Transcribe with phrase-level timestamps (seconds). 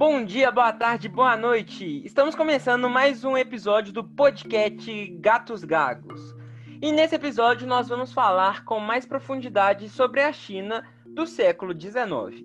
[0.00, 2.02] Bom dia, boa tarde, boa noite.
[2.06, 6.34] Estamos começando mais um episódio do podcast Gatos Gagos.
[6.80, 12.42] E nesse episódio nós vamos falar com mais profundidade sobre a China do século XIX.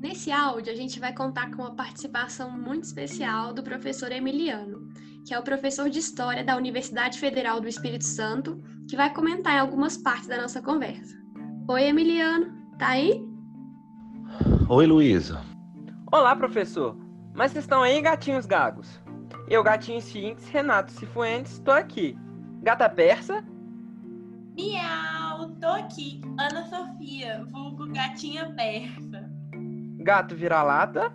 [0.00, 4.94] Nesse áudio a gente vai contar com uma participação muito especial do professor Emiliano,
[5.26, 9.56] que é o professor de História da Universidade Federal do Espírito Santo, que vai comentar
[9.56, 11.14] em algumas partes da nossa conversa.
[11.68, 13.33] Oi, Emiliano, tá aí?
[14.66, 15.42] Oi, Luísa.
[16.10, 16.96] Olá, professor.
[17.34, 18.98] Mas vocês estão aí, gatinhos gagos?
[19.46, 22.16] Eu, gatinho Sphinx, Renato Cifuentes, estou aqui.
[22.62, 23.44] Gata persa?
[24.56, 26.22] Miau, tô aqui.
[26.40, 29.30] Ana Sofia, vulgo gatinha persa.
[29.98, 31.12] Gato vira-lata?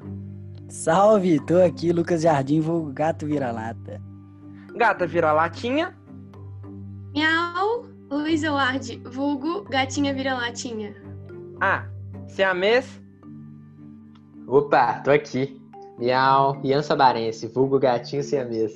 [0.67, 3.99] Salve, tô aqui, Lucas Jardim, vulgo gato vira-lata.
[4.75, 5.97] Gata vira-latinha?
[7.15, 10.93] Miau, Luiz Euardi, vulgo gatinha vira-latinha.
[11.59, 11.87] Ah,
[12.27, 13.01] siamês?
[14.49, 15.61] Opa, tô aqui.
[15.99, 18.73] Miau, Ian Sabarense, vulgo gatinho siamês.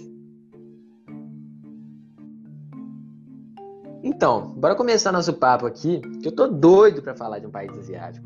[4.03, 7.75] Então, bora começar nosso papo aqui, que eu tô doido para falar de um país
[7.75, 8.23] asiático.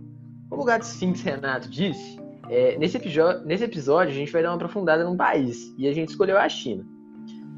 [0.50, 3.00] Como o Gato Sphinx Renato disse, é, nesse,
[3.46, 6.50] nesse episódio a gente vai dar uma aprofundada num país, e a gente escolheu a
[6.50, 6.86] China.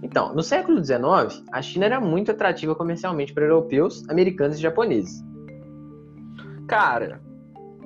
[0.03, 5.23] Então, no século XIX, a China era muito atrativa comercialmente para europeus, americanos e japoneses.
[6.67, 7.21] Cara,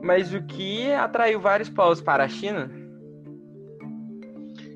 [0.04, 2.70] mas o que atraiu vários povos para a China?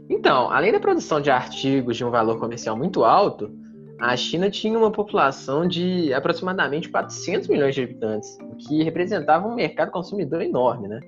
[0.10, 3.52] Então, além da produção de artigos de um valor comercial muito alto,
[4.00, 9.56] a China tinha uma população de aproximadamente 400 milhões de habitantes, o que representava um
[9.56, 11.00] mercado consumidor enorme, né?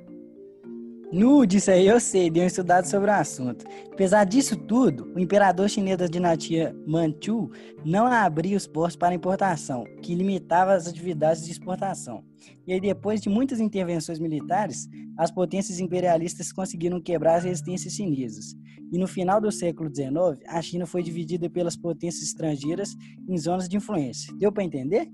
[1.12, 3.66] Nu, disso aí eu sei, dei um estudado sobre o assunto.
[3.92, 7.50] Apesar disso tudo, o imperador chinês da dinastia Manchu
[7.84, 12.24] não abria os portos para importação, que limitava as atividades de exportação.
[12.68, 18.54] E aí, depois de muitas intervenções militares, as potências imperialistas conseguiram quebrar as resistências chinesas.
[18.92, 22.95] E no final do século XIX, a China foi dividida pelas potências estrangeiras
[23.28, 24.32] em zonas de influência.
[24.38, 25.10] Deu para entender?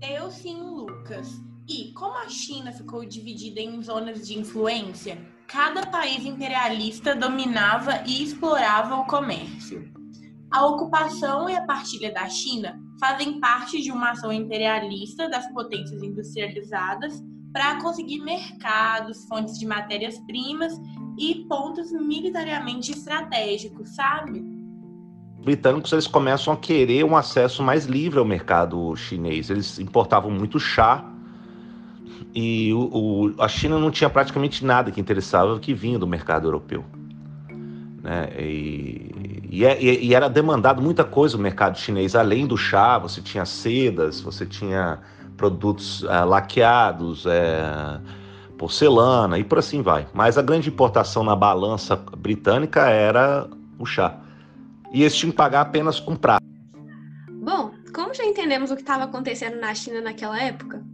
[0.00, 1.49] Deu sim, Lucas.
[2.30, 9.92] China ficou dividida em zonas de influência, cada país imperialista dominava e explorava o comércio.
[10.50, 16.02] A ocupação e a partilha da China fazem parte de uma ação imperialista das potências
[16.02, 20.72] industrializadas para conseguir mercados, fontes de matérias-primas
[21.18, 24.60] e pontos militariamente estratégicos, sabe?
[25.42, 29.50] britânicos eles começam a querer um acesso mais livre ao mercado chinês.
[29.50, 31.04] Eles importavam muito chá
[32.34, 36.46] e o, o, a China não tinha praticamente nada que interessava que vinha do mercado
[36.46, 36.84] europeu.
[38.02, 38.30] Né?
[38.38, 43.20] E, e, é, e, era demandado muita coisa no mercado chinês, além do chá, você
[43.20, 45.00] tinha sedas, você tinha
[45.36, 48.00] produtos é, laqueados, é,
[48.56, 50.06] porcelana e por assim vai.
[50.14, 53.48] Mas a grande importação na balança britânica era
[53.78, 54.18] o chá.
[54.92, 56.44] E eles tinham que pagar apenas com prata.
[57.42, 60.84] Bom, como já entendemos o que estava acontecendo na China naquela época,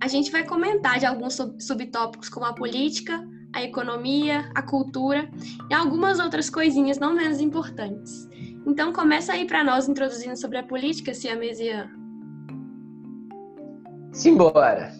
[0.00, 5.28] a gente vai comentar de alguns subtópicos como a política, a economia, a cultura
[5.70, 8.28] e algumas outras coisinhas não menos importantes.
[8.66, 11.88] Então começa aí para nós introduzindo sobre a política, Siamesia.
[14.12, 14.92] Simbora!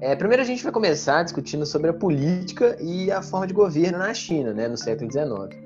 [0.00, 3.98] É, primeiro a gente vai começar discutindo sobre a política e a forma de governo
[3.98, 5.60] na China, né, no século XIX.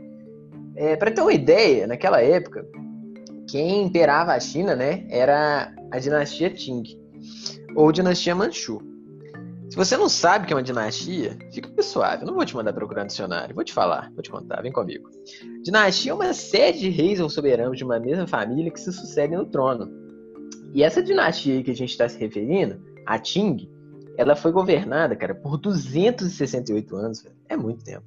[0.74, 2.66] É, para ter uma ideia, naquela época,
[3.48, 6.82] quem imperava a China né, era a dinastia Qing
[7.76, 8.80] ou dinastia Manchu.
[9.68, 12.22] Se você não sabe o que é uma dinastia, fica suave.
[12.22, 13.54] Eu não vou te mandar procurar no dicionário.
[13.54, 15.10] Vou te falar, vou te contar, vem comigo.
[15.62, 19.36] Dinastia é uma série de reis ou soberanos de uma mesma família que se sucedem
[19.36, 19.90] no trono.
[20.72, 23.68] E essa dinastia que a gente está se referindo, a Qing,
[24.16, 27.22] ela foi governada, cara, por 268 anos.
[27.22, 27.36] Velho.
[27.48, 28.06] É muito tempo.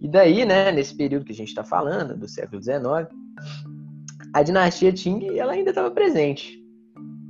[0.00, 2.86] E daí, né, nesse período que a gente está falando, do século XIX,
[4.32, 6.62] a dinastia Qing ela ainda estava presente.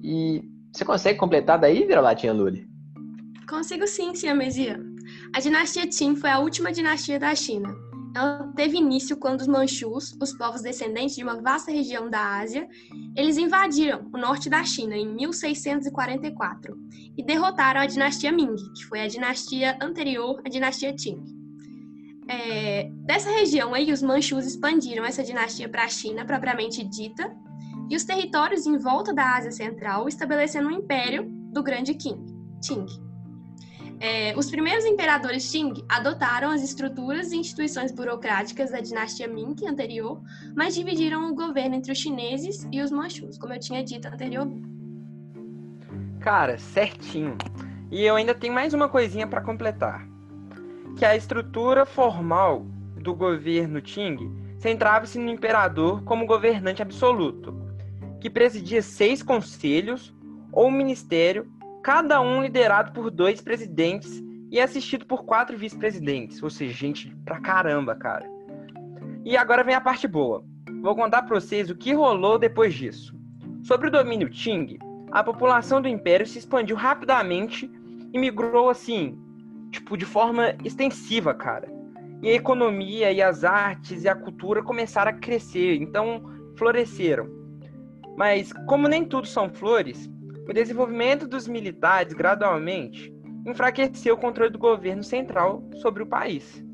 [0.02, 0.44] E
[0.76, 2.68] você consegue completar daí, Vira-Latinha Lully?
[3.48, 4.78] Consigo sim, Siamesia.
[5.34, 7.74] A dinastia Qin foi a última dinastia da China.
[8.14, 12.66] Ela teve início quando os Manchus, os povos descendentes de uma vasta região da Ásia,
[13.14, 16.76] eles invadiram o norte da China em 1644
[17.16, 21.22] e derrotaram a dinastia Ming, que foi a dinastia anterior à dinastia Qing.
[22.28, 27.34] É, dessa região aí, os Manchus expandiram essa dinastia para a China propriamente dita
[27.88, 32.24] e os territórios em volta da Ásia Central, estabelecendo um império do grande Qing,
[32.64, 32.86] Qing.
[33.98, 40.20] É, os primeiros imperadores Qing adotaram as estruturas e instituições burocráticas da dinastia Ming anterior,
[40.54, 44.68] mas dividiram o governo entre os chineses e os manchus, como eu tinha dito anteriormente.
[46.20, 47.38] Cara, certinho.
[47.90, 50.06] E eu ainda tenho mais uma coisinha para completar,
[50.98, 52.66] que a estrutura formal
[53.00, 54.18] do governo Qing
[54.58, 57.65] centrava-se no imperador como governante absoluto,
[58.26, 60.12] que presidia seis conselhos
[60.50, 61.46] ou ministério,
[61.80, 64.20] cada um liderado por dois presidentes
[64.50, 68.28] e assistido por quatro vice-presidentes, ou seja, gente pra caramba, cara.
[69.24, 70.44] E agora vem a parte boa.
[70.82, 73.14] Vou contar para vocês o que rolou depois disso.
[73.62, 74.76] Sobre o domínio Qing,
[75.12, 77.70] a população do império se expandiu rapidamente
[78.12, 79.16] e migrou assim,
[79.70, 81.68] tipo, de forma extensiva, cara.
[82.20, 86.24] E a economia e as artes e a cultura começaram a crescer, então
[86.56, 87.45] floresceram.
[88.16, 90.10] Mas como nem tudo são flores,
[90.48, 93.12] o desenvolvimento dos militares gradualmente
[93.46, 96.64] enfraqueceu o controle do governo central sobre o país.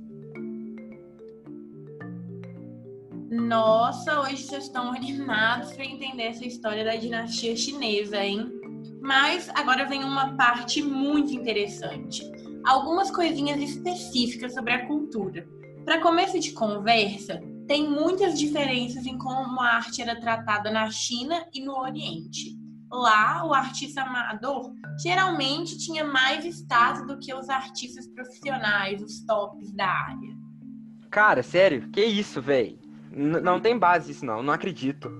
[3.30, 8.46] Nossa, hoje vocês estão animados para entender essa história da dinastia chinesa, hein?
[9.00, 12.30] Mas agora vem uma parte muito interessante.
[12.64, 15.46] Algumas coisinhas específicas sobre a cultura.
[15.84, 21.42] Para começo de conversa, tem muitas diferenças em como a arte era tratada na China
[21.54, 22.54] e no Oriente.
[22.90, 29.72] Lá, o artista amador geralmente tinha mais status do que os artistas profissionais, os tops
[29.72, 30.36] da área.
[31.10, 31.88] Cara, sério?
[31.88, 32.78] Que isso, velho?
[33.10, 34.42] Não tem base isso, não.
[34.42, 35.10] Não acredito.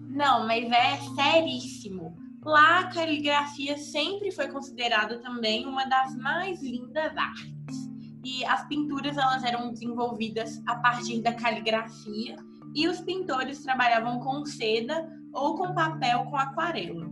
[0.00, 2.16] Não, mas é seríssimo.
[2.44, 7.89] Lá, a caligrafia sempre foi considerada também uma das mais lindas artes.
[8.24, 12.36] E as pinturas elas eram desenvolvidas a partir da caligrafia
[12.74, 17.10] e os pintores trabalhavam com seda ou com papel com aquarela.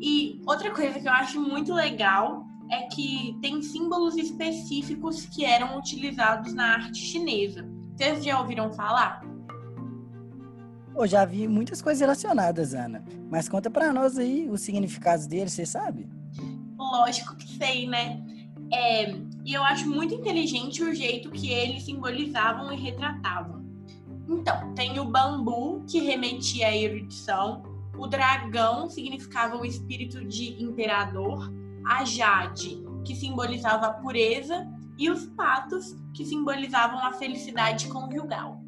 [0.00, 5.78] E outra coisa que eu acho muito legal é que tem símbolos específicos que eram
[5.78, 7.68] utilizados na arte chinesa.
[7.96, 9.22] Vocês já ouviram falar?
[10.94, 13.04] Eu já vi muitas coisas relacionadas, Ana.
[13.30, 16.08] Mas conta para nós aí os significados deles, você sabe?
[16.76, 18.20] Lógico que sei, né?
[18.72, 19.10] É,
[19.44, 23.64] e eu acho muito inteligente o jeito que eles simbolizavam e retratavam.
[24.28, 27.62] Então, tem o bambu, que remetia à erudição,
[27.96, 31.50] o dragão significava o espírito de imperador,
[31.86, 34.68] a jade, que simbolizava a pureza,
[34.98, 38.60] e os patos, que simbolizavam a felicidade conjugal.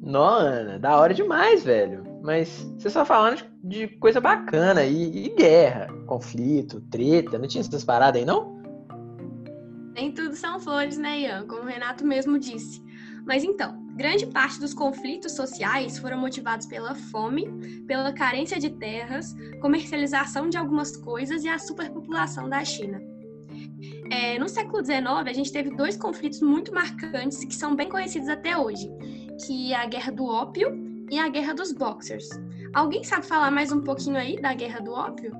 [0.00, 2.11] Não, Ana, da hora demais, velho.
[2.22, 7.84] Mas você só falando de coisa bacana e, e, guerra, conflito, treta, não tinha essas
[7.84, 8.62] paradas aí, não?
[9.94, 11.46] Nem tudo são flores, né, Ian?
[11.46, 12.82] Como o Renato mesmo disse.
[13.26, 17.46] Mas então, grande parte dos conflitos sociais foram motivados pela fome,
[17.86, 23.02] pela carência de terras, comercialização de algumas coisas e a superpopulação da China.
[24.10, 28.28] É, no século XIX, a gente teve dois conflitos muito marcantes que são bem conhecidos
[28.28, 28.88] até hoje,
[29.44, 32.26] que é a Guerra do Ópio e a Guerra dos Boxers.
[32.72, 35.36] Alguém sabe falar mais um pouquinho aí da Guerra do Ópio?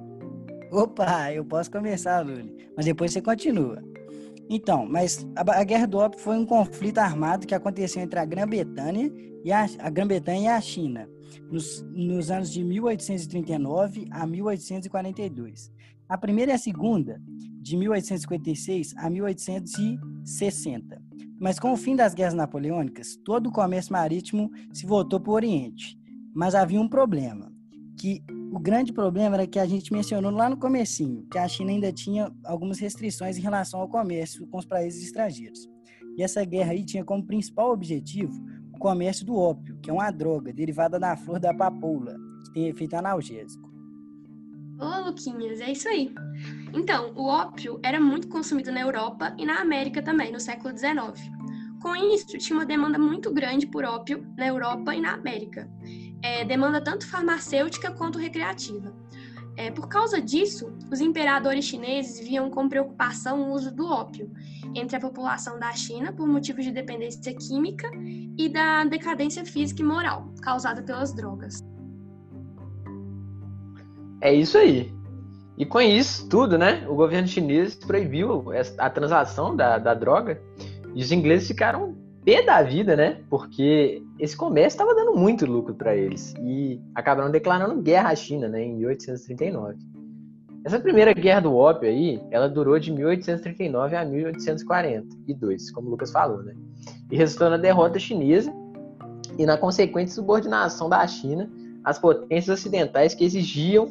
[0.70, 3.82] Opa, eu posso começar, Luli, mas depois você continua.
[4.50, 8.24] Então, mas a, a Guerra do Ópio foi um conflito armado que aconteceu entre a
[8.26, 9.10] Grã-Bretanha
[9.42, 11.08] e a, a Grã-Bretanha e a China,
[11.50, 15.72] nos, nos anos de 1839 a 1842.
[16.06, 17.18] A primeira e a segunda,
[17.62, 21.02] de 1856 a 1860.
[21.42, 25.34] Mas com o fim das guerras napoleônicas, todo o comércio marítimo se voltou para o
[25.34, 25.98] Oriente.
[26.32, 27.52] Mas havia um problema,
[27.98, 31.72] que o grande problema era que a gente mencionou lá no comecinho, que a China
[31.72, 35.68] ainda tinha algumas restrições em relação ao comércio com os países estrangeiros.
[36.16, 38.40] E essa guerra aí tinha como principal objetivo
[38.72, 42.14] o comércio do ópio, que é uma droga derivada da flor da papoula,
[42.44, 43.71] que tem efeito analgésico.
[44.78, 46.14] Ô, Luquinhas, é isso aí.
[46.72, 51.30] Então, o ópio era muito consumido na Europa e na América também, no século XIX.
[51.80, 55.68] Com isso, tinha uma demanda muito grande por ópio na Europa e na América.
[56.22, 58.94] É, demanda tanto farmacêutica quanto recreativa.
[59.56, 64.30] É, por causa disso, os imperadores chineses viam com preocupação o uso do ópio
[64.74, 67.90] entre a população da China por motivos de dependência química
[68.38, 71.60] e da decadência física e moral causada pelas drogas.
[74.22, 74.90] É isso aí.
[75.58, 78.44] E com isso tudo, né, o governo chinês proibiu
[78.78, 80.40] a transação da, da droga
[80.94, 83.20] e os ingleses ficaram pé da vida, né?
[83.28, 88.48] Porque esse comércio estava dando muito lucro para eles e acabaram declarando guerra à China,
[88.48, 89.76] né, em 1839.
[90.64, 96.12] Essa primeira guerra do ópio aí, ela durou de 1839 a 1842, como o Lucas
[96.12, 96.54] falou, né?
[97.10, 98.52] E resultou na derrota chinesa
[99.36, 101.50] e na consequente subordinação da China
[101.84, 103.88] às potências ocidentais que exigiam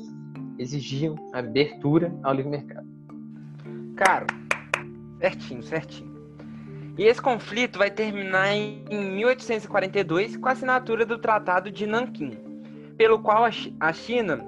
[0.62, 2.88] exigiam abertura ao livre mercado.
[3.96, 4.28] Cara,
[5.20, 6.12] certinho, certinho.
[6.98, 12.38] E esse conflito vai terminar em 1842 com a assinatura do Tratado de Nanquim,
[12.98, 14.46] pelo qual a China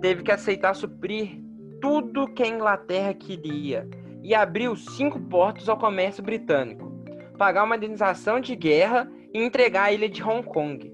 [0.00, 1.38] teve que aceitar suprir
[1.80, 3.88] tudo que a Inglaterra queria
[4.22, 6.90] e abriu cinco portos ao comércio britânico,
[7.36, 10.92] pagar uma indenização de guerra e entregar a ilha de Hong Kong,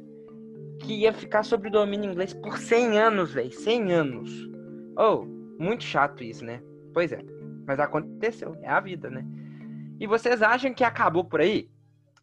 [0.81, 4.56] que ia ficar sob o domínio inglês por 100 anos, velho, 100 anos.
[4.97, 5.25] Oh,
[5.59, 6.61] muito chato isso, né?
[6.93, 7.23] Pois é,
[7.67, 9.25] mas aconteceu, é a vida, né?
[10.01, 11.71] E vocês acham que acabou por aí?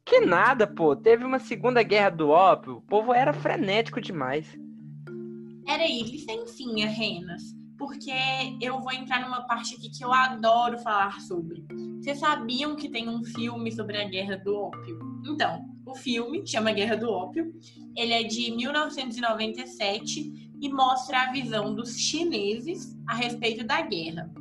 [0.06, 0.96] Que nada, pô.
[0.96, 2.77] Teve uma segunda guerra do ópio.
[2.77, 4.46] O povo era frenético demais.
[5.68, 7.42] Era aí, licencinha, Renas.
[7.77, 8.12] Porque
[8.62, 11.65] eu vou entrar numa parte aqui que eu adoro falar sobre.
[12.00, 15.00] Vocês sabiam que tem um filme sobre a guerra do ópio?
[15.25, 17.53] Então, o filme chama Guerra do Ópio.
[17.96, 24.32] Ele é de 1997 e mostra a visão dos chineses a respeito da guerra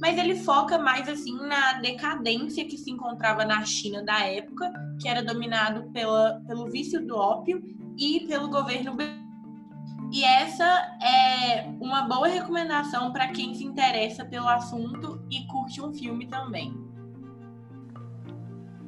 [0.00, 5.06] mas ele foca mais assim na decadência que se encontrava na China da época, que
[5.06, 7.62] era dominado pela, pelo vício do ópio
[7.98, 8.96] e pelo governo
[10.12, 10.64] e essa
[11.00, 16.74] é uma boa recomendação para quem se interessa pelo assunto e curte um filme também.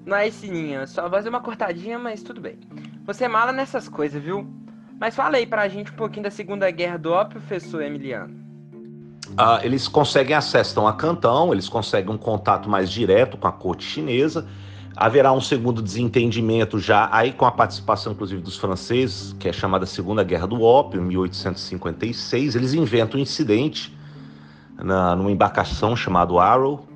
[0.04, 2.58] Mas, Sininha, só fazer uma cortadinha, mas tudo bem.
[3.06, 4.61] Você é mala nessas coisas, viu?
[5.02, 8.32] Mas fala aí pra gente um pouquinho da Segunda Guerra do Ópio, professor Emiliano.
[9.30, 13.82] Uh, eles conseguem acesso a Cantão, eles conseguem um contato mais direto com a corte
[13.82, 14.46] chinesa.
[14.94, 19.86] Haverá um segundo desentendimento já aí com a participação, inclusive, dos franceses, que é chamada
[19.86, 22.54] Segunda Guerra do Ópio, em 1856.
[22.54, 23.92] Eles inventam um incidente
[24.76, 26.86] na, numa embarcação chamada Arrow.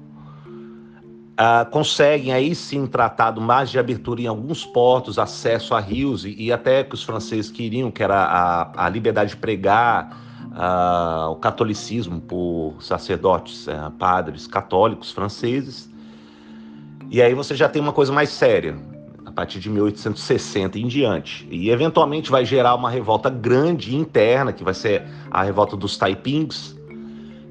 [1.36, 6.34] Uh, conseguem aí sim tratado mais de abertura em alguns portos, acesso a rios e,
[6.38, 10.18] e até que os franceses queriam, que era a, a liberdade de pregar,
[10.52, 15.90] uh, o catolicismo por sacerdotes, uh, padres católicos franceses.
[17.10, 18.76] E aí você já tem uma coisa mais séria,
[19.24, 21.46] a partir de 1860 em diante.
[21.50, 26.75] E eventualmente vai gerar uma revolta grande interna, que vai ser a revolta dos taipings,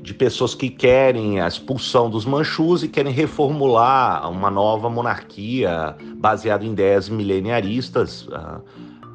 [0.06, 6.64] de pessoas que querem a expulsão dos manchus e querem reformular uma nova monarquia baseada
[6.64, 8.62] em ideias mileniaristas, uh,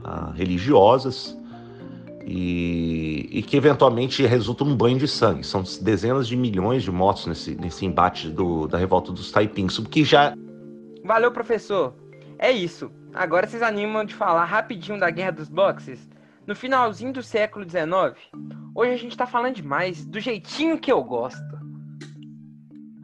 [0.04, 1.38] uh, religiosas
[2.26, 5.46] e, e, que eventualmente resulta num banho de sangue.
[5.46, 10.02] São dezenas de milhões de mortos nesse, nesse embate do, da revolta dos Taipings, que
[10.02, 10.34] já...
[11.04, 11.94] Valeu, professor.
[12.36, 12.90] É isso.
[13.14, 16.08] Agora vocês animam de falar rapidinho da Guerra dos Boxes?
[16.46, 18.18] No finalzinho do século XIX,
[18.74, 21.60] hoje a gente tá falando demais, do jeitinho que eu gosto.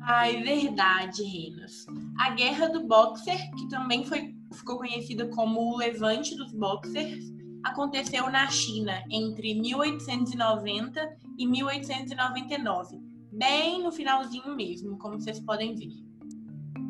[0.02, 1.84] Ai, verdade, Renas.
[2.18, 7.24] A Guerra do Boxer, que também foi, ficou conhecida como o Levante dos Boxers,
[7.64, 13.00] aconteceu na China entre 1890 e 1899,
[13.32, 15.92] bem no finalzinho mesmo, como vocês podem ver.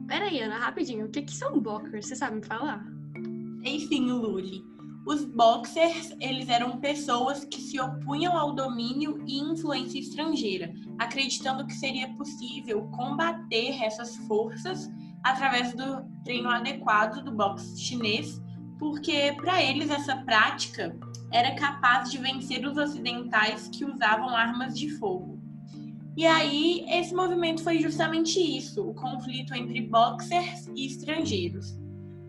[0.07, 2.07] Peraí, Ana, rapidinho, o que, que são boxers?
[2.07, 2.87] Você sabe me falar?
[3.65, 4.76] Enfim, Luli.
[5.07, 11.75] Os boxers, eles eram pessoas que se opunham ao domínio e influência estrangeira, acreditando que
[11.75, 14.91] seria possível combater essas forças
[15.23, 18.41] através do treino adequado do boxe chinês
[18.79, 20.97] porque para eles essa prática
[21.33, 25.41] era capaz de vencer os ocidentais que usavam armas de fogo.
[26.17, 31.79] E aí, esse movimento foi justamente isso: o conflito entre boxers e estrangeiros.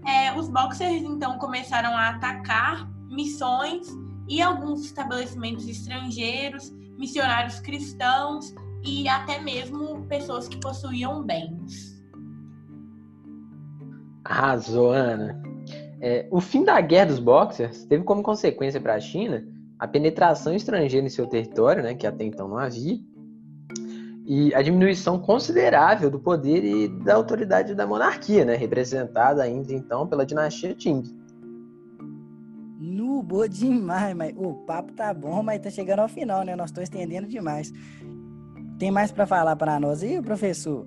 [0.08, 3.88] É, os boxers então começaram a atacar missões
[4.28, 12.02] e alguns estabelecimentos estrangeiros, missionários cristãos e até mesmo pessoas que possuíam bens.
[14.24, 15.42] Arrasou, Ana.
[16.00, 19.46] É, o fim da guerra dos boxers teve como consequência para a China
[19.80, 22.98] a penetração estrangeira em seu território, né, que até então não havia,
[24.30, 30.06] e a diminuição considerável do poder e da autoridade da monarquia, né, representada ainda então
[30.06, 31.02] pela dinastia Qing.
[32.78, 36.58] No, boa demais, mas o papo tá bom, mas tá chegando ao final, né?
[36.58, 37.72] Nós estamos estendendo demais.
[38.78, 40.86] Tem mais para falar para nós aí, professor?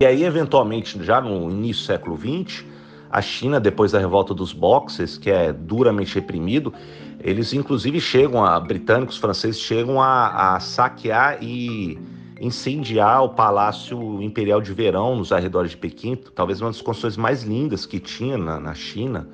[0.00, 2.64] E aí, eventualmente, já no início do século XX,
[3.10, 6.72] a China, depois da revolta dos Boxers, que é duramente reprimido,
[7.20, 11.98] eles inclusive chegam a, britânicos, franceses, chegam a, a saquear e
[12.40, 17.42] incendiar o Palácio Imperial de Verão nos arredores de Pequim, talvez uma das construções mais
[17.42, 19.28] lindas que tinha na, na China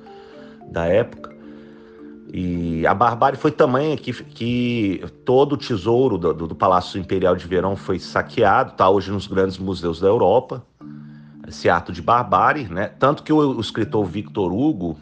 [0.69, 1.35] da época.
[2.33, 7.47] E a barbárie foi tamanha que, que todo o tesouro do, do Palácio Imperial de
[7.47, 10.61] Verão foi saqueado, está hoje nos grandes museus da Europa
[11.47, 12.91] esse ato de barbárie, né?
[12.99, 14.97] Tanto que o, o, escritor Victor Hugo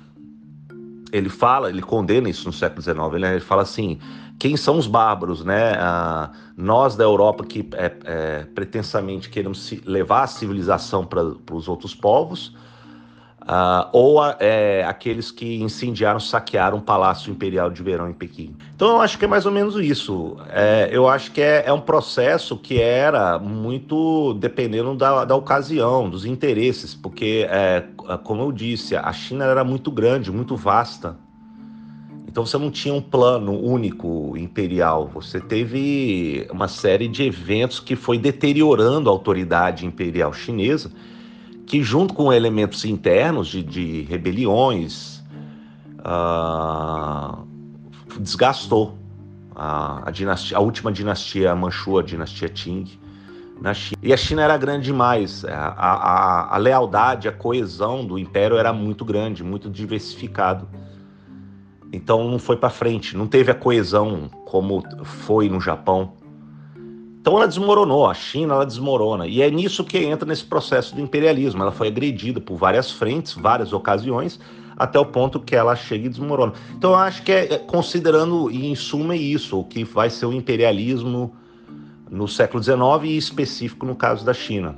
[1.11, 2.97] ele fala, ele condena isso no século XIX.
[3.13, 3.99] Ele, ele fala assim:
[4.37, 5.73] quem são os bárbaros, né?
[5.77, 11.95] Ah, nós da Europa que é, é, pretensamente queremos levar a civilização para os outros
[11.95, 12.55] povos,
[13.47, 18.55] ah, ou é, aqueles que incendiaram, saquearam o Palácio Imperial de Verão em Pequim.
[18.75, 20.35] Então eu acho que é mais ou menos isso.
[20.49, 26.09] É, eu acho que é, é, um processo que era muito dependendo da, da ocasião,
[26.09, 27.83] dos interesses, porque, é,
[28.23, 31.15] como eu disse, a China era muito grande, muito vasta.
[32.27, 37.95] Então você não tinha um plano único imperial, você teve uma série de eventos que
[37.95, 40.91] foi deteriorando a autoridade imperial chinesa,
[41.65, 45.23] que junto com elementos internos de, de rebeliões,
[45.99, 47.45] uh,
[48.19, 48.97] desgastou
[49.55, 52.99] a, a, dinastia, a última dinastia Manchu, a dinastia Qing,
[53.59, 53.99] na China.
[54.03, 58.71] E a China era grande demais, a, a, a lealdade, a coesão do império era
[58.71, 60.67] muito grande, muito diversificado.
[61.91, 66.13] Então não foi para frente, não teve a coesão como foi no Japão.
[67.25, 69.25] Então ela desmoronou, a China ela desmorona.
[69.25, 71.59] E é nisso que entra nesse processo do imperialismo.
[71.59, 74.39] Ela foi agredida por várias frentes, várias ocasiões,
[74.77, 76.53] até o ponto que ela chega e desmorona.
[76.77, 80.33] Então eu acho que é, é considerando em suma isso, o que vai ser o
[80.33, 81.35] imperialismo
[82.11, 84.77] no século XIX e específico no caso da China.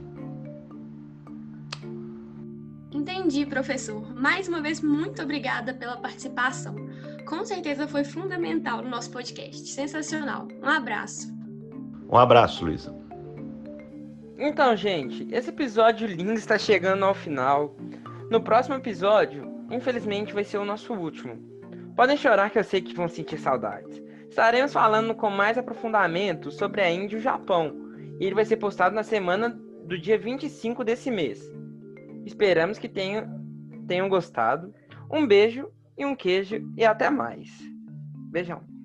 [2.89, 4.16] Entendi, professor.
[4.16, 6.77] Mais uma vez, muito obrigada pela participação.
[7.27, 9.68] Com certeza foi fundamental no nosso podcast.
[9.68, 10.48] Sensacional.
[10.63, 11.37] Um abraço.
[12.10, 12.96] Um abraço, Luísa.
[14.38, 17.76] Então, gente, esse episódio lindo está chegando ao final.
[18.30, 21.36] No próximo episódio, infelizmente, vai ser o nosso último.
[21.96, 24.02] Podem chorar que eu sei que vão sentir saudades.
[24.30, 27.74] Estaremos falando com mais aprofundamento sobre a Índia e o Japão.
[28.20, 29.50] E ele vai ser postado na semana
[29.84, 31.42] do dia 25 desse mês.
[32.26, 33.26] Esperamos que tenham,
[33.88, 34.74] tenham gostado.
[35.12, 37.50] Um beijo e um queijo e até mais.
[38.30, 38.76] Beijão.